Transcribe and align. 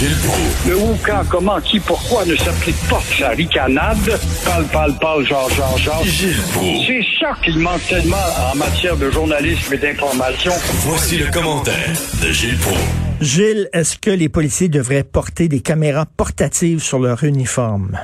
Gilles 0.00 0.16
Proulx. 0.24 0.66
Le 0.66 0.76
où, 0.78 0.98
quand, 1.04 1.22
comment, 1.28 1.60
qui, 1.60 1.78
pourquoi 1.78 2.24
ne 2.24 2.34
s'applique 2.34 2.88
pas 2.88 3.02
sa 3.18 3.28
ricanade? 3.28 4.18
Parle, 4.46 4.64
parle, 4.72 4.94
parle, 4.98 5.26
genre, 5.26 5.50
genre, 5.50 5.76
genre. 5.76 6.02
Gilles 6.02 6.40
Proulx. 6.54 6.86
C'est 6.86 7.04
ça 7.20 7.36
qu'il 7.44 7.58
manque 7.58 7.86
tellement 7.86 8.16
en 8.50 8.56
matière 8.56 8.96
de 8.96 9.10
journalisme 9.10 9.74
et 9.74 9.76
d'information. 9.76 10.52
Voici 10.86 11.18
le 11.18 11.30
commentaire 11.30 11.92
de 12.22 12.32
Gilles 12.32 12.56
Proulx. 12.56 12.80
Gilles, 13.20 13.68
est-ce 13.74 13.98
que 13.98 14.10
les 14.10 14.30
policiers 14.30 14.70
devraient 14.70 15.04
porter 15.04 15.48
des 15.48 15.60
caméras 15.60 16.06
portatives 16.06 16.80
sur 16.80 16.98
leur 16.98 17.22
uniforme? 17.22 17.98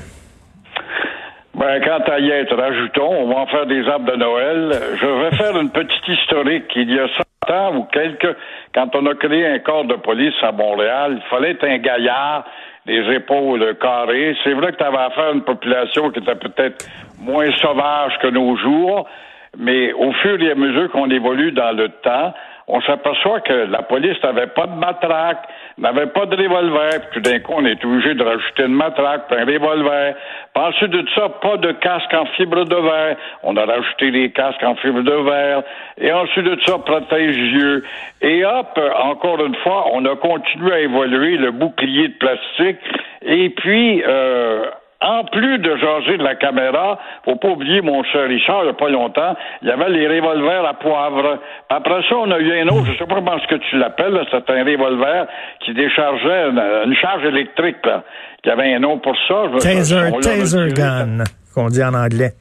Ben, 1.57 1.81
quant 1.81 2.13
à 2.13 2.21
y 2.21 2.29
être, 2.29 2.55
rajoutons, 2.55 3.15
on 3.19 3.29
va 3.29 3.41
en 3.41 3.47
faire 3.47 3.65
des 3.65 3.89
arbres 3.89 4.13
de 4.13 4.17
Noël. 4.17 4.73
Je 5.01 5.07
vais 5.07 5.37
faire 5.37 5.59
une 5.59 5.71
petite 5.71 6.07
historique. 6.07 6.71
Il 6.77 6.95
y 6.95 6.99
a 6.99 7.09
100 7.49 7.55
ans 7.55 7.77
ou 7.77 7.85
quelques, 7.85 8.37
quand 8.75 8.95
on 8.95 9.07
a 9.07 9.15
créé 9.15 9.47
un 9.47 9.59
corps 9.61 9.87
de 9.87 9.95
police 9.95 10.35
à 10.43 10.53
Montréal, 10.53 11.15
il 11.17 11.29
fallait 11.31 11.53
être 11.53 11.65
un 11.65 11.79
gaillard, 11.79 12.45
les 12.85 13.11
épaules 13.11 13.75
carrées. 13.81 14.37
C'est 14.45 14.53
vrai 14.53 14.73
que 14.73 14.77
tu 14.77 14.85
avais 14.85 14.99
affaire 14.99 15.29
à 15.29 15.33
une 15.33 15.45
population 15.45 16.11
qui 16.11 16.19
était 16.19 16.35
peut-être 16.35 16.85
moins 17.19 17.51
sauvage 17.53 18.19
que 18.21 18.29
nos 18.29 18.55
jours, 18.59 19.09
mais 19.57 19.95
au 19.95 20.13
fur 20.13 20.39
et 20.43 20.51
à 20.51 20.55
mesure 20.55 20.91
qu'on 20.91 21.09
évolue 21.09 21.53
dans 21.53 21.75
le 21.75 21.89
temps, 21.89 22.35
on 22.69 22.81
s'aperçoit 22.81 23.41
que 23.43 23.53
la 23.53 23.83
police 23.83 24.21
n'avait 24.25 24.49
pas 24.49 24.67
de 24.67 24.75
matraque, 24.75 25.49
n'avait 25.79 26.09
pas 26.09 26.27
de 26.27 26.37
revolver, 26.37 27.01
puis 27.01 27.09
tout 27.15 27.21
d'un 27.21 27.39
coup, 27.39 27.53
on 27.57 27.65
est 27.65 27.85
obligé 27.85 28.15
de 28.15 28.25
rajouter 28.25 28.65
une 28.65 28.75
matraque, 28.75 29.29
puis 29.29 29.39
un 29.39 29.45
revolver. 29.45 30.15
Puis 30.53 30.65
ensuite 30.65 30.91
de 30.91 31.07
ça, 31.15 31.29
pas 31.29 31.59
de 31.59 31.71
casque 31.73 32.13
en 32.13 32.27
fibre 32.37 32.65
de 32.65 32.75
verre. 32.75 33.17
On 33.45 33.57
a 33.57 33.65
rajouté 33.65 34.11
des 34.11 34.31
casques 34.31 34.65
en 34.65 34.75
fibre 34.77 35.03
de 35.03 35.13
verre. 35.13 35.63
Et 35.99 36.13
ensuite 36.13 36.45
de 36.45 36.59
ça, 36.67 36.79
protège-yeux. 36.79 37.85
Et 38.23 38.45
hop, 38.45 38.81
encore 38.99 39.45
une 39.45 39.57
fois, 39.57 39.87
on 39.93 40.05
a 40.05 40.17
continué 40.17 40.73
à 40.73 40.81
évoluer 40.81 41.37
le 41.37 41.53
bouclier 41.53 42.09
de 42.09 42.15
plastique. 42.15 42.79
Et 43.23 43.51
puis, 43.51 44.03
euh, 44.05 44.65
en 45.01 45.25
plus 45.25 45.59
de 45.59 45.77
jaser 45.77 46.17
de 46.17 46.23
la 46.23 46.37
caméra, 46.37 46.99
faut 47.25 47.37
pas 47.37 47.49
oublier 47.49 47.83
mon 47.83 48.03
cher 48.05 48.29
Richard, 48.29 48.61
il 48.63 48.65
n'y 48.65 48.71
a 48.71 48.75
pas 48.75 48.89
longtemps, 48.89 49.37
il 49.63 49.69
y 49.69 49.71
avait 49.71 49.91
les 49.91 50.09
revolvers 50.09 50.65
à 50.65 50.75
poivre. 50.75 51.39
Après 51.69 52.03
ça, 52.09 52.17
on 52.17 52.31
a 52.31 52.39
eu 52.39 52.61
un 52.61 52.69
autre, 52.69 52.87
je 52.93 52.99
sais 52.99 53.07
pas 53.07 53.17
comment 53.17 53.39
ce 53.39 53.47
que 53.47 53.57
tu 53.57 53.77
l'appelles, 53.77 54.19
c'est 54.31 54.51
un 54.51 54.65
revolver 54.65 55.27
qui 55.61 55.75
déchargeait 55.75 56.49
une, 56.49 56.95
charge 56.95 57.25
électrique, 57.25 57.85
là. 57.85 58.03
Il 58.45 58.49
y 58.49 58.53
avait 58.53 58.75
un 58.75 58.79
nom 58.79 58.99
pour 58.99 59.17
ça. 59.27 59.45
Taser, 59.59 60.13
taser 60.23 60.69
gun, 60.73 61.25
qu'on 61.53 61.67
dit 61.67 61.83
en 61.83 61.95
anglais. 61.95 62.33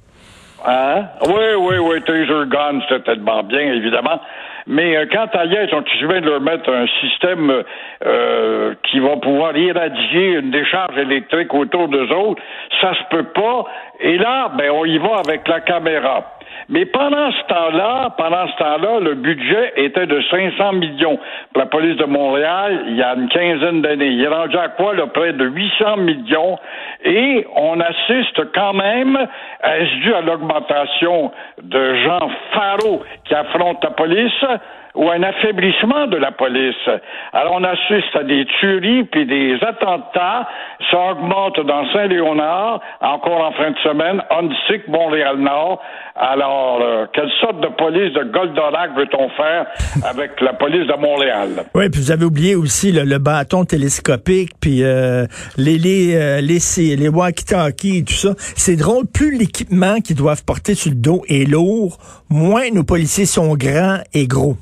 Hein? 0.66 1.06
Oui, 1.28 1.56
oui, 1.58 1.78
oui, 1.80 2.02
taser 2.04 2.48
gun, 2.48 2.80
c'était 2.88 3.16
tellement 3.16 3.44
bien, 3.44 3.74
évidemment. 3.74 4.22
Mais 4.68 4.98
euh, 4.98 5.06
quant 5.12 5.28
à 5.34 5.46
Yes, 5.46 5.70
on 5.74 5.82
vient 5.82 6.22
de 6.22 6.30
leur 6.30 6.42
mettre 6.42 6.72
un 6.72 6.88
système 7.02 7.64
euh, 8.06 8.74
qui 8.84 9.00
va 9.00 9.18
pouvoir 9.18 9.56
irradier 9.56 10.40
une 10.40 10.52
décharge 10.52 10.98
électrique 10.98 11.54
autour 11.54 11.88
d'eux 11.88 12.12
autres, 12.12 12.42
ça 12.82 12.94
se 12.96 13.04
peut 13.16 13.32
pas. 13.32 13.66
Et 14.00 14.18
là, 14.18 14.52
ben, 14.58 14.72
on 14.72 14.86
y 14.86 14.98
va 14.98 15.22
avec 15.26 15.48
la 15.48 15.62
caméra. 15.62 16.36
Mais 16.70 16.86
pendant 16.86 17.32
ce 17.32 17.44
temps-là, 17.48 18.10
pendant 18.18 18.48
ce 18.48 18.58
temps-là, 18.58 19.00
le 19.00 19.16
budget 19.16 19.74
était 19.78 20.08
de 20.08 20.22
500 20.30 20.74
millions 20.74 21.20
pour 21.54 21.62
la 21.62 21.68
police 21.68 21.98
de 21.98 22.06
Montréal 22.06 22.86
il 22.88 22.96
y 22.96 23.04
a 23.04 23.14
une 23.16 23.30
quinzaine 23.30 23.82
d'années. 23.82 24.08
Il 24.08 24.24
est 24.24 24.28
rendu 24.28 24.58
à 24.58 24.70
quoi, 24.70 24.94
près 25.14 25.34
de 25.34 25.46
800 25.46 25.98
millions? 25.98 26.58
Et 27.04 27.46
on 27.56 27.80
assiste 27.80 28.52
quand 28.54 28.74
même, 28.74 29.18
est-ce 29.64 29.96
dû 30.02 30.14
à 30.14 30.22
l'augmentation 30.22 31.32
de 31.62 31.96
gens 31.96 32.30
Faro 32.52 33.04
qui 33.26 33.36
affrontent 33.36 33.80
la 33.84 33.92
police? 33.92 34.46
Ou 34.96 35.10
un 35.10 35.24
affaiblissement 35.24 36.08
de 36.08 36.18
la 36.18 36.32
police. 36.32 36.90
Alors 37.34 37.54
on 37.56 37.64
assiste 37.64 38.16
à 38.16 38.24
des 38.24 38.46
tueries 38.60 39.04
puis 39.06 39.26
des 39.26 39.58
attentats. 39.62 40.48
Ça 40.92 41.12
augmente 41.12 41.60
dans 41.66 41.92
Saint-Léonard, 41.94 42.80
encore 43.02 43.46
en 43.46 43.52
fin 43.54 43.72
de 43.72 43.78
semaine, 43.80 44.22
Huntsic, 44.30 44.88
Montréal-Nord. 44.88 45.82
Alors, 46.18 46.80
euh, 46.82 47.06
quelle 47.14 47.30
sorte 47.42 47.60
de 47.60 47.68
police 47.76 48.14
de 48.14 48.24
Goldorak 48.32 48.96
veut-on 48.96 49.30
faire 49.32 49.66
avec 50.06 50.40
la 50.40 50.54
police 50.54 50.88
de 50.88 50.98
Montréal? 50.98 51.66
Oui, 51.74 51.90
puis 51.90 52.00
vous 52.00 52.12
avez 52.12 52.24
oublié 52.24 52.56
aussi 52.56 52.94
le, 52.94 53.18
bâton 53.18 53.66
télescopique, 53.66 54.52
puis 54.62 54.84
euh, 54.84 55.26
les 55.58 55.78
les 55.78 56.16
euh, 56.16 56.42
les, 56.42 56.96
les 56.96 57.10
walkie-talkies 57.10 57.98
et 57.98 58.04
tout 58.06 58.14
ça. 58.14 58.30
C'est 58.38 58.78
drôle, 58.78 59.06
plus 59.14 59.38
l'équipement 59.38 60.00
qu'ils 60.00 60.16
doivent 60.16 60.46
porter 60.46 60.74
sur 60.74 60.92
le 60.92 60.98
dos 60.98 61.24
est 61.28 61.50
lourd, 61.50 61.98
moins 62.30 62.70
nos 62.72 62.84
policiers 62.84 63.26
sont 63.26 63.56
grands 63.56 64.00
et 64.14 64.28
gros. 64.28 64.56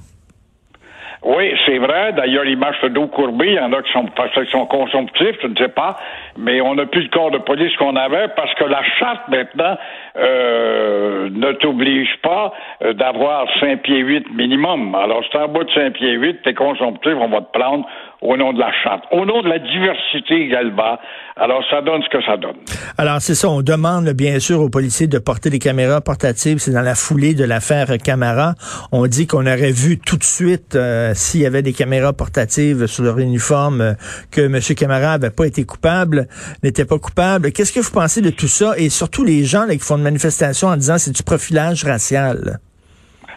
Oui, 1.25 1.53
c'est 1.65 1.77
vrai. 1.77 2.11
D'ailleurs, 2.13 2.45
ils 2.45 2.57
marchent 2.57 2.81
le 2.83 2.89
dos 2.89 3.07
courbé. 3.07 3.47
Il 3.47 3.53
y 3.53 3.59
en 3.59 3.71
a 3.71 3.81
qui 3.81 3.91
sont, 3.93 4.05
qui 4.05 4.51
sont 4.51 4.65
consomptifs, 4.65 5.37
je 5.41 5.47
ne 5.47 5.55
sais 5.55 5.69
pas. 5.69 5.97
Mais 6.37 6.59
on 6.59 6.75
n'a 6.75 6.85
plus 6.85 7.03
le 7.03 7.09
corps 7.09 7.31
de 7.31 7.37
police 7.37 7.75
qu'on 7.77 7.95
avait 7.95 8.27
parce 8.35 8.53
que 8.55 8.65
la 8.65 8.83
charte, 8.99 9.29
maintenant, 9.29 9.77
euh, 10.17 11.29
ne 11.31 11.53
t'oblige 11.53 12.17
pas 12.21 12.53
euh, 12.83 12.93
d'avoir 12.93 13.47
5 13.61 13.81
pieds 13.83 13.99
8 13.99 14.33
minimum. 14.35 14.95
Alors, 14.95 15.23
si 15.31 15.37
en 15.37 15.47
bas 15.47 15.63
de 15.63 15.71
5 15.71 15.93
pieds 15.93 16.11
8, 16.11 16.41
t'es 16.43 16.53
consomptif, 16.53 17.13
on 17.17 17.29
va 17.29 17.41
te 17.41 17.57
prendre 17.57 17.87
au 18.23 18.37
nom 18.37 18.53
de 18.53 18.59
la 18.59 18.71
charte, 18.83 19.03
au 19.11 19.25
nom 19.25 19.41
de 19.41 19.49
la 19.49 19.59
diversité 19.59 20.35
également. 20.45 20.97
Alors, 21.35 21.63
ça 21.69 21.81
donne 21.81 22.01
ce 22.03 22.09
que 22.09 22.23
ça 22.23 22.37
donne. 22.37 22.55
Alors, 22.97 23.19
c'est 23.19 23.35
ça. 23.35 23.49
On 23.49 23.61
demande, 23.61 24.09
bien 24.11 24.39
sûr, 24.39 24.61
aux 24.61 24.69
policiers 24.69 25.07
de 25.07 25.19
porter 25.19 25.49
des 25.49 25.59
caméras 25.59 25.99
portatives. 25.99 26.59
C'est 26.59 26.71
dans 26.71 26.81
la 26.81 26.95
foulée 26.95 27.33
de 27.33 27.43
l'affaire 27.43 27.87
Camara. 28.03 28.53
On 28.91 29.07
dit 29.07 29.27
qu'on 29.27 29.45
aurait 29.45 29.71
vu 29.71 29.99
tout 29.99 30.17
de 30.17 30.23
suite, 30.23 30.75
euh, 30.75 31.11
s'il 31.15 31.41
y 31.41 31.45
avait 31.45 31.63
des 31.63 31.73
caméras 31.73 32.13
portatives 32.13 32.85
sur 32.87 33.03
leur 33.03 33.19
uniforme, 33.19 33.81
euh, 33.81 33.93
que 34.31 34.41
M. 34.41 34.59
Camara 34.75 35.13
avait 35.13 35.31
pas 35.31 35.45
été 35.45 35.65
coupable, 35.65 36.27
n'était 36.63 36.85
pas 36.85 36.99
coupable. 36.99 37.51
Qu'est-ce 37.51 37.73
que 37.73 37.81
vous 37.81 37.91
pensez 37.91 38.21
de 38.21 38.29
tout 38.29 38.47
ça? 38.47 38.73
Et 38.77 38.89
surtout 38.89 39.25
les 39.25 39.43
gens 39.43 39.67
qui 39.67 39.79
font 39.79 39.97
une 39.97 40.03
manifestation 40.03 40.69
en 40.69 40.77
disant 40.77 40.97
c'est 40.97 41.15
du 41.15 41.23
profilage 41.23 41.83
racial. 41.83 42.59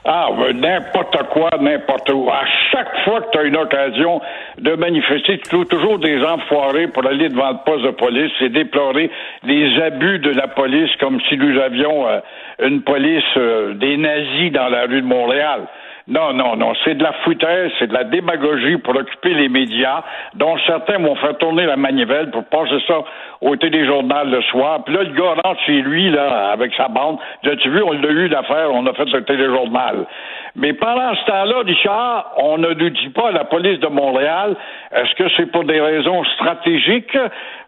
Ah, 0.09 0.29
n'importe 0.55 1.21
quoi, 1.31 1.51
n'importe 1.61 2.09
où. 2.11 2.31
À 2.31 2.45
chaque 2.71 2.97
fois 3.05 3.23
que 3.23 3.31
tu 3.33 3.39
as 3.39 3.43
une 3.43 3.57
occasion 3.57 4.21
de 4.57 4.77
manifester, 4.77 5.39
tu 5.39 5.49
trouves 5.49 5.67
toujours 5.67 5.99
des 5.99 6.23
enfoirés 6.23 6.87
pour 6.87 7.05
aller 7.05 7.29
devant 7.29 7.51
le 7.51 7.59
poste 7.67 7.85
de 7.85 7.91
police 7.91 8.31
et 8.41 8.49
déplorer 8.49 9.11
les 9.43 9.83
abus 9.83 10.21
de 10.21 10.31
la 10.31 10.47
police 10.47 10.91
comme 11.01 11.21
si 11.29 11.37
nous 11.37 11.61
avions 11.61 12.07
euh, 12.07 12.21
une 12.63 12.83
police 12.83 13.25
euh, 13.37 13.75
des 13.75 13.97
nazis 13.97 14.53
dans 14.53 14.69
la 14.69 14.83
rue 14.83 15.03
de 15.03 15.07
Montréal. 15.07 15.63
Non, 16.09 16.33
non, 16.33 16.55
non. 16.55 16.73
C'est 16.85 16.95
de 16.95 17.03
la 17.03 17.13
foutaise, 17.25 17.73
c'est 17.81 17.89
de 17.89 17.93
la 17.93 18.05
démagogie 18.05 18.77
pour 18.77 18.95
occuper 18.95 19.35
les 19.35 19.49
médias, 19.49 20.05
dont 20.35 20.57
certains 20.65 20.99
vont 20.99 21.17
faire 21.17 21.37
tourner 21.39 21.67
la 21.67 21.77
manivelle 21.77 22.31
pour 22.31 22.45
passer 22.45 22.79
ça 22.87 23.03
au 23.41 23.57
téléjournal 23.57 24.31
le 24.31 24.41
soir. 24.43 24.85
Puis 24.85 24.95
là, 24.95 25.03
le 25.03 25.11
gars 25.11 25.35
rentre 25.45 25.61
chez 25.67 25.83
lui, 25.83 26.09
là, 26.11 26.51
avec 26.53 26.73
sa 26.75 26.87
bande. 26.87 27.19
As-tu 27.45 27.71
vu, 27.71 27.83
on 27.83 27.91
l'a 27.91 28.09
eu 28.09 28.29
l'affaire, 28.29 28.69
on 28.73 28.87
a 28.87 28.93
fait 28.93 29.11
le 29.11 29.25
téléjournal. 29.25 30.07
Mais 30.55 30.75
pendant 30.75 31.13
ce 31.17 31.25
temps-là, 31.25 31.63
Richard, 31.65 32.33
on 32.37 32.59
ne 32.59 32.73
nous 32.73 32.91
dit 32.91 33.09
pas 33.09 33.31
à 33.31 33.33
la 33.33 33.45
police 33.45 33.81
de 33.81 33.89
Montréal, 33.89 34.55
est-ce 34.93 35.13
que 35.17 35.29
c'est 35.37 35.47
pour 35.47 35.65
des 35.65 35.81
raisons 35.81 36.23
stratégiques? 36.37 37.19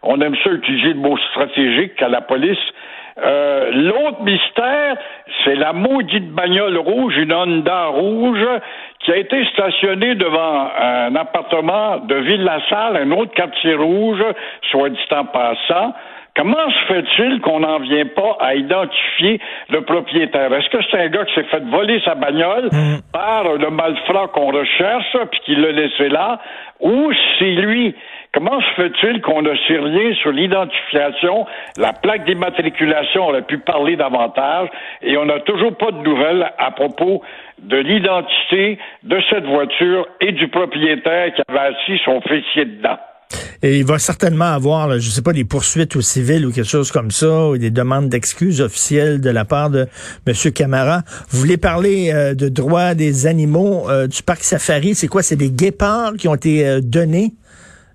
On 0.03 0.21
aime 0.21 0.37
ça 0.45 0.51
utiliser 0.51 0.91
le 0.91 1.01
mot 1.01 1.19
stratégique 1.33 2.01
à 2.01 2.09
la 2.09 2.21
police. 2.21 2.59
Euh, 3.21 3.71
l'autre 3.73 4.23
mystère, 4.23 4.97
c'est 5.45 5.57
la 5.57 5.73
maudite 5.73 6.31
bagnole 6.31 6.79
rouge, 6.79 7.17
une 7.17 7.33
Honda 7.33 7.87
rouge, 7.87 8.47
qui 9.01 9.13
a 9.13 9.17
été 9.17 9.45
stationnée 9.53 10.15
devant 10.15 10.71
un 10.81 11.15
appartement 11.17 11.99
de 11.99 12.15
Ville-la-Salle, 12.15 12.97
un 12.97 13.11
autre 13.13 13.33
quartier 13.33 13.75
rouge, 13.75 14.23
soit 14.71 14.91
dit 14.91 14.99
en 15.11 15.25
passant. 15.25 15.95
Comment 16.37 16.71
se 16.71 16.95
fait-il 16.95 17.41
qu'on 17.41 17.61
n'en 17.61 17.81
vient 17.81 18.07
pas 18.07 18.37
à 18.39 18.55
identifier 18.55 19.41
le 19.71 19.81
propriétaire? 19.81 20.53
Est-ce 20.53 20.69
que 20.71 20.79
c'est 20.89 21.01
un 21.01 21.09
gars 21.09 21.25
qui 21.25 21.35
s'est 21.35 21.49
fait 21.51 21.65
voler 21.65 22.01
sa 22.05 22.15
bagnole 22.15 22.67
mm. 22.71 22.99
par 23.13 23.57
le 23.57 23.71
malfrat 23.71 24.29
qu'on 24.29 24.53
recherche 24.53 25.17
puis 25.33 25.41
qui 25.47 25.57
l'a 25.57 25.73
laissé 25.73 26.09
là? 26.09 26.39
Ou 26.79 27.11
c'est 27.41 27.51
lui? 27.51 27.93
Comment 28.35 28.61
se 28.61 28.75
fait-il 28.77 29.23
qu'on 29.23 29.43
ne 29.43 29.55
sait 29.67 29.79
rien 29.79 30.15
sur 30.21 30.33
l'identification, 30.33 31.47
la 31.79 31.93
plaque 31.93 32.27
d'immatriculation, 32.27 33.27
on 33.27 33.31
aurait 33.31 33.43
pu 33.43 33.59
parler 33.59 33.97
davantage, 33.97 34.69
et 35.03 35.17
on 35.17 35.25
n'a 35.25 35.41
toujours 35.41 35.77
pas 35.77 35.91
de 35.93 36.03
nouvelles 36.03 36.47
à 36.59 36.71
propos 36.71 37.23
de 37.63 37.79
l'identité 37.79 38.79
de 39.03 39.19
cette 39.31 39.47
voiture 39.47 40.07
et 40.21 40.33
du 40.33 40.49
propriétaire 40.49 41.33
qui 41.35 41.43
avait 41.49 41.75
assis 41.75 42.01
son 42.05 42.21
fessier 42.21 42.67
dedans? 42.67 42.99
Et 43.63 43.79
il 43.79 43.85
va 43.85 43.99
certainement 43.99 44.45
avoir, 44.45 44.91
je 44.91 44.97
ne 44.97 45.01
sais 45.01 45.23
pas, 45.23 45.33
des 45.33 45.45
poursuites 45.45 45.97
au 45.97 46.01
civil 46.01 46.47
ou 46.47 46.53
quelque 46.53 46.69
chose 46.69 46.93
comme 46.93 47.11
ça, 47.11 47.49
ou 47.49 47.59
des 47.59 47.71
demandes 47.71 48.09
d'excuses 48.09 48.61
officielles 48.61 49.21
de 49.21 49.31
la 49.31 49.45
part 49.45 49.71
de 49.71 49.87
M. 50.27 50.53
Camara. 50.55 51.01
Vous 51.31 51.39
voulez 51.41 51.57
parler 51.57 52.13
euh, 52.13 52.35
de 52.35 52.49
droits 52.49 52.95
des 52.95 53.27
animaux 53.27 53.89
euh, 53.91 54.07
du 54.07 54.23
parc 54.23 54.45
safari? 54.45 54.95
C'est 54.95 55.09
quoi? 55.09 55.23
C'est 55.23 55.37
des 55.37 55.51
guépards 55.51 56.13
qui 56.19 56.29
ont 56.29 56.35
été 56.35 56.67
euh, 56.67 56.81
donnés? 56.83 57.33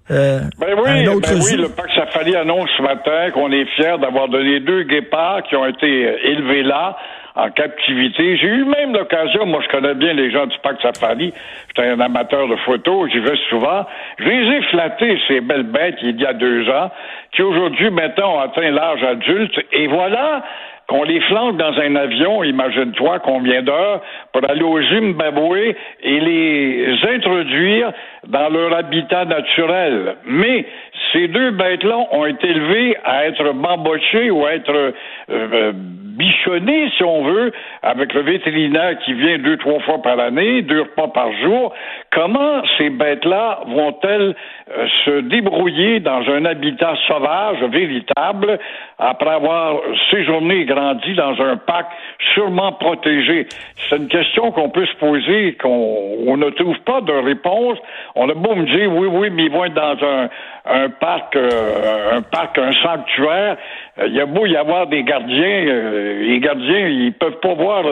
Ben 0.10 0.50
oui, 0.60 1.06
ben 1.06 1.40
oui, 1.42 1.58
le 1.58 1.70
parc 1.70 1.92
Safari 1.94 2.36
annonce 2.36 2.70
ce 2.78 2.82
matin 2.82 3.32
qu'on 3.34 3.52
est 3.52 3.66
fier 3.76 3.98
d'avoir 4.00 4.28
donné 4.28 4.60
deux 4.60 4.84
guépards 4.84 5.44
qui 5.44 5.56
ont 5.56 5.66
été 5.66 5.88
élevés 6.24 6.64
là 6.64 6.98
en 7.36 7.50
captivité. 7.50 8.38
J'ai 8.38 8.48
eu 8.48 8.66
même 8.66 8.94
l'occasion, 8.94 9.46
moi 9.46 9.62
je 9.64 9.70
connais 9.70 9.96
bien 9.96 10.14
les 10.14 10.30
gens 10.30 10.46
du 10.46 10.58
Parc 10.60 10.82
Safari, 10.82 11.34
j'étais 11.68 11.88
un 11.88 12.00
amateur 12.00 12.48
de 12.48 12.56
photos, 12.58 13.10
j'y 13.12 13.20
vais 13.20 13.38
souvent. 13.50 13.86
Je 14.20 14.26
les 14.26 14.58
ai 14.58 14.62
flattés, 14.64 15.20
ces 15.28 15.42
belles 15.42 15.64
bêtes, 15.64 15.98
il 16.02 16.20
y 16.20 16.26
a 16.26 16.34
deux 16.34 16.70
ans, 16.70 16.92
qui 17.32 17.42
aujourd'hui, 17.42 17.90
maintenant, 17.90 18.36
ont 18.36 18.40
atteint 18.40 18.70
l'âge 18.70 19.04
adulte, 19.04 19.60
et 19.72 19.88
voilà 19.88 20.44
qu'on 20.88 21.04
les 21.04 21.22
flanque 21.22 21.58
dans 21.58 21.80
un 21.80 21.96
avion, 21.96 22.44
imagine-toi 22.44 23.20
combien 23.20 23.64
d'heures, 23.64 24.02
pour 24.32 24.48
aller 24.48 24.64
au 24.64 24.82
Zimbabwe 24.82 25.76
et 26.02 26.20
les 26.20 26.98
introduire 27.10 27.94
dans 28.28 28.50
leur 28.50 28.74
habitat 28.74 29.26
naturel. 29.26 30.16
Mais 30.26 30.66
ces 31.12 31.28
deux 31.28 31.52
bêtes-là 31.52 31.98
ont 32.12 32.26
été 32.26 32.50
élevées 32.50 32.96
à 33.04 33.26
être 33.28 33.54
bambochées 33.54 34.32
ou 34.32 34.46
à 34.46 34.54
être 34.54 34.94
euh, 35.30 35.74
bichonnées, 36.14 36.90
si 36.96 37.04
on 37.04 37.24
veut, 37.24 37.52
avec 37.82 38.14
le 38.14 38.22
vétérinaire 38.22 38.98
qui 39.00 39.14
vient 39.14 39.38
deux, 39.40 39.58
trois 39.58 39.80
fois 39.82 40.02
par 40.02 40.20
année, 40.20 40.62
deux 40.62 40.82
repas 40.82 41.08
par 41.08 41.32
jour. 41.42 41.74
Comment 42.12 42.62
ces 42.78 42.90
bêtes-là 42.90 43.62
vont-elles 43.68 44.36
euh, 44.72 44.88
se 45.06 45.22
débrouiller 45.22 46.00
dans 46.00 46.22
un 46.30 46.46
habitat 46.46 46.96
sauvage 47.08 47.64
véritable 47.64 48.60
après 49.00 49.32
avoir 49.32 49.82
séjourné 50.12 50.62
et 50.62 50.66
grandi 50.66 51.14
dans 51.16 51.42
un 51.42 51.58
parc 51.58 51.92
sûrement 52.34 52.74
protégé? 52.74 53.48
C'est 53.90 53.98
une 53.98 54.08
question 54.08 54.52
qu'on 54.52 54.70
peut 54.70 54.86
se 54.86 54.96
poser, 54.98 55.58
qu'on 55.62 56.38
ne 56.38 56.50
trouve 56.52 56.80
pas 56.82 57.02
de 57.02 57.14
réponse. 57.14 57.78
On 58.16 58.30
a 58.30 58.34
beau 58.34 58.56
me 58.56 58.66
dire, 58.66 58.94
oui, 58.94 59.08
oui, 59.12 59.30
mais 59.32 59.46
ils 59.46 59.52
vont 59.52 59.66
être 59.66 59.74
dans 59.74 59.98
un, 60.06 60.30
un 60.66 60.90
parc, 60.90 61.36
euh, 61.36 62.18
un 62.18 62.22
parc, 62.22 62.58
un 62.58 62.72
sanctuaire. 62.74 63.58
Euh, 64.00 64.08
il 64.08 64.16
y 64.16 64.22
a 64.22 64.26
beau 64.26 64.46
y 64.46 64.56
avoir 64.56 64.88
des 64.88 65.04
gardiens, 65.04 65.68
euh, 65.68 66.24
les 66.24 66.40
gardiens, 66.40 66.88
ils 66.88 67.14
peuvent 67.14 67.40
pas 67.40 67.54
voir 67.54 67.84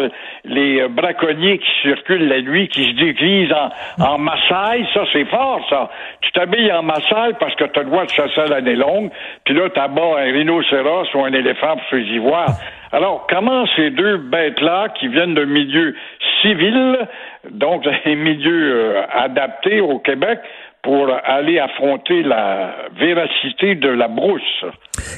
les 0.45 0.87
braconniers 0.89 1.59
qui 1.59 1.71
circulent 1.83 2.27
la 2.27 2.41
nuit, 2.41 2.67
qui 2.69 2.85
se 2.85 2.95
déguisent 2.95 3.53
en, 3.53 4.03
en 4.03 4.17
Maasai. 4.17 4.85
Ça, 4.93 5.03
c'est 5.13 5.25
fort, 5.25 5.65
ça. 5.69 5.89
Tu 6.21 6.31
t'habilles 6.31 6.71
en 6.71 6.83
Maasai 6.83 7.33
parce 7.39 7.55
que 7.55 7.65
tu 7.65 7.79
as 7.79 7.83
le 7.83 7.89
droit 7.89 8.05
de 8.05 8.09
chasser 8.09 8.49
l'année 8.49 8.75
longue, 8.75 9.11
puis 9.45 9.53
là, 9.53 9.69
tu 9.69 9.79
bas 9.79 10.17
un 10.17 10.31
rhinocéros 10.31 11.13
ou 11.13 11.23
un 11.23 11.33
éléphant 11.33 11.75
pour 11.77 11.85
se. 11.89 12.45
Alors, 12.93 13.25
comment 13.29 13.65
ces 13.75 13.89
deux 13.89 14.17
bêtes-là, 14.17 14.89
qui 14.99 15.07
viennent 15.07 15.33
d'un 15.33 15.45
milieu 15.45 15.95
civil, 16.41 17.07
donc 17.51 17.85
un 18.05 18.15
milieu 18.15 18.95
adapté 19.13 19.81
au 19.81 19.99
Québec, 19.99 20.39
pour 20.83 21.07
aller 21.25 21.59
affronter 21.59 22.23
la 22.23 22.75
véracité 22.99 23.75
de 23.75 23.87
la 23.87 24.07
brousse. 24.07 24.41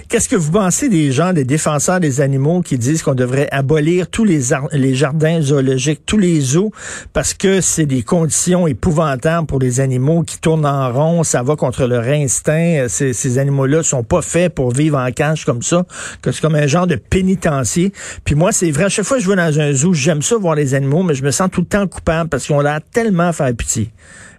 Qu'est-ce 0.09 0.27
que 0.27 0.35
vous 0.35 0.51
pensez 0.51 0.89
des 0.89 1.11
gens, 1.11 1.31
des 1.31 1.45
défenseurs 1.45 2.01
des 2.01 2.19
animaux 2.19 2.61
qui 2.61 2.77
disent 2.77 3.01
qu'on 3.01 3.15
devrait 3.15 3.47
abolir 3.51 4.09
tous 4.09 4.25
les, 4.25 4.41
les 4.73 4.93
jardins 4.93 5.39
zoologiques, 5.41 6.05
tous 6.05 6.17
les 6.17 6.41
zoos, 6.41 6.71
parce 7.13 7.33
que 7.33 7.61
c'est 7.61 7.85
des 7.85 8.03
conditions 8.03 8.67
épouvantables 8.67 9.47
pour 9.47 9.59
les 9.59 9.79
animaux 9.79 10.23
qui 10.23 10.39
tournent 10.39 10.65
en 10.65 10.91
rond, 10.91 11.23
ça 11.23 11.43
va 11.43 11.55
contre 11.55 11.85
leur 11.85 12.03
instinct. 12.03 12.87
Ces, 12.89 13.13
ces 13.13 13.37
animaux-là 13.37 13.83
sont 13.83 14.03
pas 14.03 14.21
faits 14.21 14.53
pour 14.53 14.71
vivre 14.71 14.97
en 14.97 15.11
cage 15.11 15.45
comme 15.45 15.61
ça, 15.61 15.85
que 16.21 16.31
c'est 16.31 16.41
comme 16.41 16.55
un 16.55 16.67
genre 16.67 16.87
de 16.87 16.95
pénitencier. 16.95 17.93
Puis 18.25 18.35
moi, 18.35 18.51
c'est 18.51 18.71
vrai, 18.71 18.85
à 18.85 18.89
chaque 18.89 19.05
fois 19.05 19.17
que 19.17 19.23
je 19.23 19.29
vais 19.29 19.37
dans 19.37 19.59
un 19.59 19.71
zoo, 19.71 19.93
j'aime 19.93 20.21
ça 20.21 20.35
voir 20.35 20.55
les 20.55 20.75
animaux, 20.75 21.03
mais 21.03 21.12
je 21.13 21.23
me 21.23 21.31
sens 21.31 21.49
tout 21.51 21.61
le 21.61 21.67
temps 21.67 21.87
coupable 21.87 22.29
parce 22.29 22.47
qu'on 22.47 22.65
a 22.65 22.79
tellement 22.79 23.29
à 23.29 23.33
faire 23.33 23.53
pitié. 23.55 23.89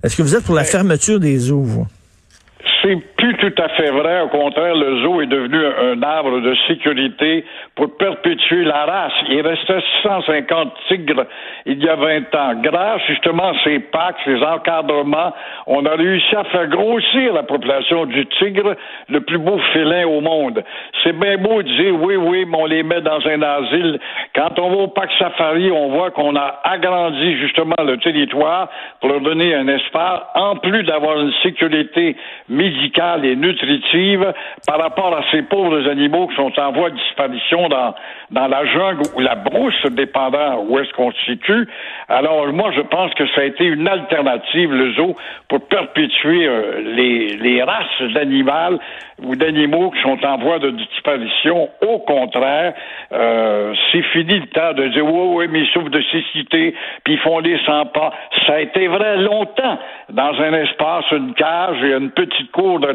Est-ce 0.02 0.16
que 0.16 0.22
vous 0.22 0.34
êtes 0.36 0.44
pour 0.44 0.54
la 0.54 0.64
fermeture 0.64 1.18
des 1.18 1.38
zoos, 1.38 1.86
C'est 2.82 2.96
plus 3.24 3.50
tout 3.50 3.62
à 3.62 3.68
fait 3.70 3.90
vrai. 3.90 4.20
Au 4.20 4.28
contraire, 4.28 4.74
le 4.74 5.02
zoo 5.02 5.22
est 5.22 5.26
devenu 5.26 5.58
un 5.64 6.02
arbre 6.02 6.40
de 6.40 6.54
sécurité 6.68 7.44
pour 7.74 7.96
perpétuer 7.96 8.64
la 8.64 8.84
race. 8.84 9.12
Il 9.30 9.40
restait 9.40 9.80
650 10.02 10.72
tigres 10.88 11.24
il 11.64 11.82
y 11.82 11.88
a 11.88 11.96
20 11.96 12.34
ans. 12.34 12.54
Grâce 12.62 13.00
justement 13.08 13.48
à 13.48 13.54
ces 13.64 13.78
packs, 13.78 14.16
ces 14.26 14.42
encadrements, 14.42 15.32
on 15.66 15.86
a 15.86 15.94
réussi 15.94 16.36
à 16.36 16.44
faire 16.44 16.66
grossir 16.66 17.32
la 17.32 17.44
population 17.44 18.04
du 18.04 18.26
tigre, 18.26 18.74
le 19.08 19.20
plus 19.22 19.38
beau 19.38 19.58
félin 19.72 20.06
au 20.06 20.20
monde. 20.20 20.62
C'est 21.02 21.18
bien 21.18 21.38
beau 21.38 21.62
de 21.62 21.68
dire 21.68 21.94
oui, 21.94 22.16
oui, 22.16 22.44
mais 22.46 22.58
on 22.58 22.66
les 22.66 22.82
met 22.82 23.00
dans 23.00 23.26
un 23.26 23.40
asile. 23.40 24.00
Quand 24.34 24.58
on 24.58 24.68
va 24.68 24.76
au 24.76 24.88
parc 24.88 25.10
safari, 25.18 25.70
on 25.70 25.88
voit 25.88 26.10
qu'on 26.10 26.36
a 26.36 26.60
agrandi 26.64 27.38
justement 27.38 27.82
le 27.82 27.96
territoire 27.98 28.68
pour 29.00 29.08
leur 29.08 29.20
donner 29.20 29.54
un 29.54 29.68
espace, 29.68 30.20
en 30.34 30.56
plus 30.56 30.82
d'avoir 30.82 31.20
une 31.20 31.32
sécurité 31.42 32.16
médicale 32.50 33.13
et 33.22 33.36
nutritive 33.36 34.32
par 34.66 34.80
rapport 34.80 35.14
à 35.16 35.22
ces 35.30 35.42
pauvres 35.42 35.88
animaux 35.88 36.28
qui 36.28 36.36
sont 36.36 36.52
en 36.58 36.72
voie 36.72 36.90
de 36.90 36.96
disparition 36.96 37.68
dans, 37.68 37.94
dans 38.30 38.48
la 38.48 38.64
jungle 38.66 39.02
ou 39.14 39.20
la 39.20 39.34
brousse, 39.34 39.86
dépendant 39.90 40.64
où 40.66 40.78
est-ce 40.78 40.92
qu'on 40.94 41.12
se 41.12 41.24
situe. 41.24 41.68
Alors, 42.08 42.46
moi, 42.52 42.72
je 42.74 42.80
pense 42.80 43.12
que 43.14 43.26
ça 43.34 43.42
a 43.42 43.44
été 43.44 43.64
une 43.64 43.86
alternative, 43.86 44.72
le 44.72 44.92
zoo, 44.94 45.14
pour 45.48 45.66
perpétuer 45.68 46.46
euh, 46.46 46.94
les, 46.94 47.36
les 47.36 47.62
races 47.62 48.12
d'animaux 48.12 48.78
ou 49.22 49.36
d'animaux 49.36 49.90
qui 49.90 50.02
sont 50.02 50.18
en 50.24 50.38
voie 50.38 50.58
de 50.58 50.70
disparition. 50.70 51.68
Au 51.82 51.98
contraire, 52.00 52.74
euh, 53.12 53.72
c'est 53.92 54.02
fini 54.02 54.38
le 54.40 54.46
temps 54.46 54.72
de 54.72 54.88
dire, 54.88 55.04
oui, 55.04 55.36
oui, 55.36 55.46
mais 55.50 55.60
ils 55.60 55.68
souffrent 55.68 55.90
de 55.90 56.02
cécité, 56.10 56.74
puis 57.04 57.14
ils 57.14 57.20
font 57.20 57.38
les 57.38 57.58
100 57.64 57.86
pas. 57.86 58.12
Ça 58.46 58.54
a 58.54 58.60
été 58.60 58.88
vrai 58.88 59.18
longtemps 59.18 59.78
dans 60.10 60.32
un 60.40 60.52
espace, 60.54 61.04
une 61.12 61.34
cage 61.34 61.82
et 61.82 61.92
une 61.92 62.10
petite 62.10 62.50
cour 62.50 62.80
de 62.80 62.88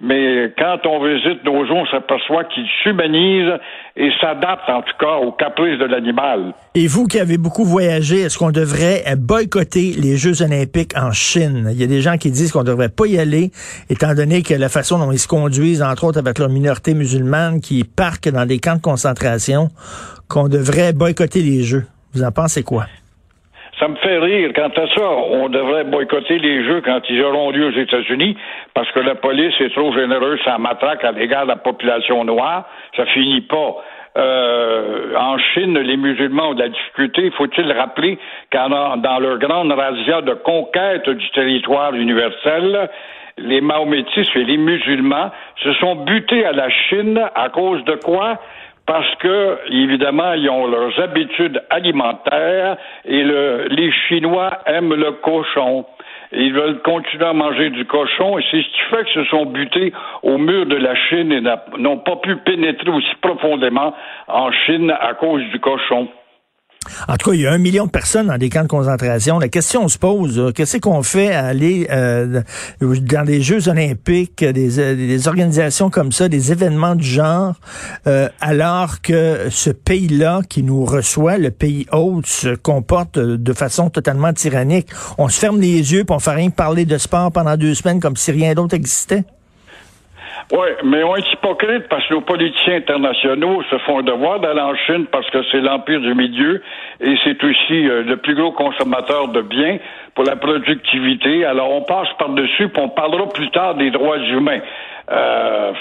mais 0.00 0.52
quand 0.58 0.78
on 0.84 1.04
visite 1.04 1.44
nos 1.44 1.64
zoos, 1.64 1.74
on 1.74 1.86
s'aperçoit 1.86 2.44
qu'ils 2.44 2.66
s'humanisent 2.82 3.58
et 3.96 4.10
s'adaptent 4.20 4.68
en 4.68 4.82
tout 4.82 4.96
cas 4.98 5.14
aux 5.16 5.30
caprices 5.30 5.78
de 5.78 5.84
l'animal. 5.84 6.54
Et 6.74 6.88
vous 6.88 7.06
qui 7.06 7.20
avez 7.20 7.38
beaucoup 7.38 7.64
voyagé, 7.64 8.22
est-ce 8.22 8.36
qu'on 8.36 8.50
devrait 8.50 9.04
boycotter 9.16 9.92
les 9.96 10.16
Jeux 10.16 10.42
olympiques 10.42 10.94
en 10.96 11.12
Chine? 11.12 11.68
Il 11.70 11.80
y 11.80 11.84
a 11.84 11.86
des 11.86 12.00
gens 12.00 12.16
qui 12.16 12.30
disent 12.30 12.50
qu'on 12.50 12.62
ne 12.62 12.66
devrait 12.66 12.88
pas 12.88 13.06
y 13.06 13.18
aller, 13.18 13.52
étant 13.90 14.14
donné 14.14 14.42
que 14.42 14.54
la 14.54 14.68
façon 14.68 14.98
dont 14.98 15.12
ils 15.12 15.18
se 15.18 15.28
conduisent, 15.28 15.82
entre 15.82 16.04
autres 16.04 16.18
avec 16.18 16.38
leur 16.38 16.48
minorité 16.48 16.94
musulmane, 16.94 17.60
qui 17.60 17.84
parquent 17.84 18.30
dans 18.30 18.46
des 18.46 18.58
camps 18.58 18.76
de 18.76 18.82
concentration, 18.82 19.68
qu'on 20.28 20.48
devrait 20.48 20.92
boycotter 20.92 21.42
les 21.42 21.62
Jeux. 21.62 21.86
Vous 22.14 22.24
en 22.24 22.32
pensez 22.32 22.62
quoi? 22.64 22.86
Ça 23.82 23.88
me 23.88 23.96
fait 23.96 24.18
rire. 24.18 24.52
Quant 24.54 24.68
à 24.68 24.86
ça, 24.94 25.10
on 25.10 25.48
devrait 25.48 25.82
boycotter 25.82 26.38
les 26.38 26.64
Jeux 26.64 26.82
quand 26.82 27.00
ils 27.10 27.20
auront 27.20 27.50
lieu 27.50 27.66
aux 27.66 27.76
États-Unis 27.76 28.36
parce 28.74 28.88
que 28.92 29.00
la 29.00 29.16
police 29.16 29.54
est 29.58 29.74
trop 29.74 29.92
généreuse 29.92 30.38
ça 30.44 30.56
matraque 30.56 31.02
à 31.02 31.10
l'égard 31.10 31.46
de 31.46 31.48
la 31.48 31.56
population 31.56 32.22
noire. 32.22 32.64
Ça 32.96 33.06
finit 33.06 33.40
pas. 33.40 33.74
Euh, 34.16 35.16
en 35.16 35.36
Chine, 35.38 35.76
les 35.76 35.96
musulmans 35.96 36.50
ont 36.50 36.54
de 36.54 36.60
la 36.62 36.68
difficulté. 36.68 37.32
Faut-il 37.32 37.72
rappeler 37.72 38.20
qu'en 38.52 38.98
dans 38.98 39.18
leur 39.18 39.38
grande 39.38 39.72
razzia 39.72 40.20
de 40.20 40.34
conquête 40.34 41.10
du 41.10 41.30
territoire 41.30 41.92
universel, 41.92 42.88
les 43.38 43.60
mahométistes 43.60 44.36
et 44.36 44.44
les 44.44 44.58
musulmans 44.58 45.32
se 45.56 45.72
sont 45.74 45.96
butés 45.96 46.44
à 46.44 46.52
la 46.52 46.70
Chine 46.70 47.20
à 47.34 47.48
cause 47.48 47.82
de 47.84 47.96
quoi? 47.96 48.38
Parce 48.86 49.14
que, 49.16 49.58
évidemment, 49.70 50.32
ils 50.34 50.48
ont 50.50 50.66
leurs 50.66 50.98
habitudes 51.00 51.62
alimentaires 51.70 52.76
et 53.04 53.22
le, 53.22 53.66
les 53.68 53.92
Chinois 54.08 54.50
aiment 54.66 54.94
le 54.94 55.12
cochon. 55.12 55.86
Ils 56.32 56.52
veulent 56.52 56.80
continuer 56.82 57.26
à 57.26 57.32
manger 57.32 57.70
du 57.70 57.84
cochon 57.84 58.38
et 58.38 58.44
c'est 58.50 58.62
ce 58.62 58.68
qui 58.68 58.80
fait 58.90 59.04
qu'ils 59.04 59.22
se 59.22 59.30
sont 59.30 59.46
butés 59.46 59.92
au 60.22 60.38
mur 60.38 60.66
de 60.66 60.76
la 60.76 60.94
Chine 60.94 61.30
et 61.30 61.42
n'ont 61.78 61.98
pas 61.98 62.16
pu 62.16 62.36
pénétrer 62.36 62.90
aussi 62.90 63.14
profondément 63.20 63.94
en 64.28 64.50
Chine 64.50 64.90
à 64.98 65.14
cause 65.14 65.42
du 65.52 65.60
cochon. 65.60 66.08
En 67.08 67.16
tout 67.16 67.30
cas, 67.30 67.36
il 67.36 67.42
y 67.42 67.46
a 67.46 67.52
un 67.52 67.58
million 67.58 67.86
de 67.86 67.90
personnes 67.90 68.26
dans 68.26 68.38
des 68.38 68.48
camps 68.48 68.62
de 68.62 68.68
concentration. 68.68 69.38
La 69.38 69.48
question 69.48 69.88
se 69.88 69.98
pose, 69.98 70.52
qu'est-ce 70.54 70.78
qu'on 70.78 71.02
fait 71.02 71.32
à 71.32 71.46
aller 71.46 71.86
euh, 71.90 72.42
dans 72.80 73.24
des 73.24 73.42
Jeux 73.42 73.68
olympiques, 73.68 74.44
des, 74.44 74.78
euh, 74.78 74.94
des, 74.94 75.28
organisations 75.28 75.90
comme 75.90 76.12
ça, 76.12 76.28
des 76.28 76.52
événements 76.52 76.94
du 76.94 77.06
genre, 77.06 77.54
euh, 78.06 78.28
alors 78.40 79.00
que 79.00 79.48
ce 79.50 79.70
pays-là 79.70 80.40
qui 80.48 80.62
nous 80.62 80.84
reçoit, 80.84 81.38
le 81.38 81.50
pays 81.50 81.86
hôte, 81.92 82.26
se 82.26 82.54
comporte 82.54 83.18
de 83.18 83.52
façon 83.52 83.90
totalement 83.90 84.32
tyrannique? 84.32 84.88
On 85.18 85.28
se 85.28 85.38
ferme 85.38 85.60
les 85.60 85.92
yeux, 85.92 86.04
pour 86.04 86.16
on 86.16 86.18
fait 86.20 86.30
rien 86.30 86.50
parler 86.50 86.84
de 86.84 86.98
sport 86.98 87.32
pendant 87.32 87.56
deux 87.56 87.74
semaines 87.74 88.00
comme 88.00 88.16
si 88.16 88.30
rien 88.32 88.54
d'autre 88.54 88.74
existait? 88.74 89.24
Oui, 90.50 90.68
mais 90.84 91.02
on 91.02 91.16
est 91.16 91.32
hypocrite 91.32 91.88
parce 91.88 92.06
que 92.08 92.14
nos 92.14 92.20
politiciens 92.20 92.76
internationaux 92.76 93.62
se 93.70 93.78
font 93.78 94.00
un 94.00 94.02
devoir 94.02 94.40
d'aller 94.40 94.60
en 94.60 94.74
Chine 94.74 95.06
parce 95.10 95.28
que 95.30 95.38
c'est 95.50 95.60
l'empire 95.60 96.00
du 96.00 96.14
milieu 96.14 96.62
et 97.00 97.14
c'est 97.24 97.42
aussi 97.44 97.88
euh, 97.88 98.02
le 98.02 98.16
plus 98.16 98.34
gros 98.34 98.52
consommateur 98.52 99.28
de 99.28 99.40
biens 99.42 99.78
pour 100.14 100.24
la 100.24 100.36
productivité. 100.36 101.44
Alors 101.44 101.70
on 101.72 101.82
passe 101.82 102.08
par-dessus, 102.18 102.68
puis 102.68 102.82
on 102.82 102.88
parlera 102.88 103.28
plus 103.28 103.50
tard 103.50 103.76
des 103.76 103.90
droits 103.90 104.18
humains. 104.18 104.60
Euh, 105.10 105.72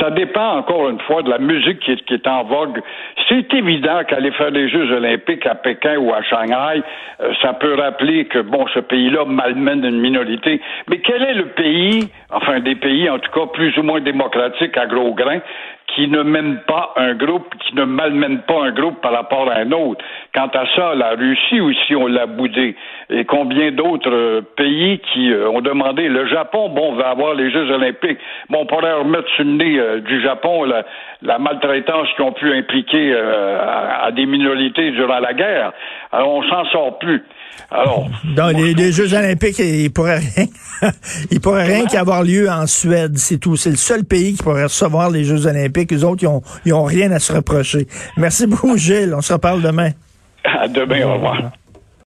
ça 0.00 0.10
dépend 0.10 0.58
encore 0.58 0.88
une 0.88 1.00
fois 1.00 1.22
de 1.22 1.30
la 1.30 1.38
musique 1.38 1.80
qui 1.80 1.92
est, 1.92 2.26
en 2.26 2.44
vogue. 2.44 2.80
C'est 3.28 3.52
évident 3.54 4.02
qu'aller 4.08 4.30
faire 4.32 4.50
les 4.50 4.68
Jeux 4.68 4.90
olympiques 4.92 5.46
à 5.46 5.54
Pékin 5.54 5.96
ou 5.98 6.12
à 6.12 6.22
Shanghai, 6.22 6.82
euh, 7.20 7.32
ça 7.42 7.54
peut 7.54 7.74
rappeler 7.74 8.26
que, 8.26 8.40
bon, 8.40 8.66
ce 8.74 8.80
pays-là 8.80 9.24
malmène 9.24 9.84
une 9.84 10.00
minorité. 10.00 10.60
Mais 10.88 10.98
quel 10.98 11.22
est 11.22 11.34
le 11.34 11.46
pays, 11.46 12.08
enfin 12.30 12.60
des 12.60 12.74
pays 12.74 13.08
en 13.08 13.18
tout 13.18 13.30
cas 13.32 13.46
plus 13.46 13.76
ou 13.78 13.82
moins 13.82 14.00
démocratiques 14.00 14.76
à 14.76 14.86
gros 14.86 15.14
grains, 15.14 15.40
qui 15.96 16.08
ne 16.08 16.22
mène 16.22 16.58
pas 16.66 16.92
un 16.96 17.14
groupe, 17.14 17.54
qui 17.64 17.74
ne 17.74 17.84
malmène 17.84 18.42
pas 18.42 18.64
un 18.64 18.70
groupe 18.70 19.00
par 19.00 19.12
rapport 19.12 19.50
à 19.50 19.60
un 19.60 19.72
autre. 19.72 20.04
Quant 20.34 20.50
à 20.52 20.66
ça, 20.76 20.94
la 20.94 21.12
Russie 21.12 21.58
aussi, 21.58 21.96
on 21.96 22.06
l'a 22.06 22.26
boudé. 22.26 22.76
Et 23.08 23.24
combien 23.24 23.70
d'autres 23.72 24.12
euh, 24.12 24.42
pays 24.56 25.00
qui 25.12 25.32
euh, 25.32 25.48
ont 25.48 25.62
demandé, 25.62 26.08
le 26.08 26.26
Japon, 26.26 26.68
bon, 26.68 26.92
va 26.96 27.08
avoir 27.08 27.32
les 27.32 27.50
Jeux 27.50 27.70
olympiques. 27.70 28.18
Bon, 28.50 28.58
on 28.60 28.66
pourrait 28.66 28.92
remettre 28.92 29.28
sur 29.36 29.44
le 29.44 29.52
nez 29.52 29.78
euh, 29.78 30.00
du 30.00 30.20
Japon 30.20 30.64
la, 31.22 31.38
maltraitance 31.38 32.08
qu'ils 32.14 32.24
ont 32.26 32.32
pu 32.32 32.52
impliquer 32.52 33.14
à, 33.14 34.10
des 34.12 34.26
minorités 34.26 34.90
durant 34.90 35.18
la 35.18 35.32
guerre. 35.32 35.72
Alors, 36.12 36.28
on 36.28 36.42
s'en 36.42 36.64
sort 36.70 36.98
plus. 36.98 37.22
Alors, 37.70 38.08
dans 38.36 38.48
les, 38.48 38.92
Jeux 38.92 39.12
olympiques, 39.14 39.58
il 39.58 39.92
pourrait 39.92 40.18
rien, 40.18 40.46
il 41.30 41.40
pourrait 41.40 41.64
rien 41.64 41.86
qu'avoir 41.86 42.22
lieu 42.22 42.48
en 42.48 42.66
Suède, 42.66 43.18
c'est 43.18 43.38
tout. 43.38 43.56
C'est 43.56 43.70
le 43.70 43.76
seul 43.76 44.04
pays 44.04 44.34
qui 44.34 44.42
pourrait 44.42 44.64
recevoir 44.64 45.10
les 45.10 45.24
Jeux 45.24 45.46
olympiques. 45.46 45.90
Les 45.90 46.04
autres, 46.04 46.22
ils 46.22 46.28
ont, 46.28 46.42
ils 46.64 46.72
ont 46.74 46.84
rien 46.84 47.10
à 47.12 47.18
se 47.18 47.32
reprocher. 47.32 47.86
Merci 48.16 48.46
beaucoup, 48.46 48.76
Gilles. 48.76 49.14
On 49.16 49.20
se 49.20 49.32
reparle 49.32 49.62
demain. 49.62 49.90
À 50.44 50.68
demain, 50.68 51.06
au 51.06 51.14
revoir. 51.14 51.50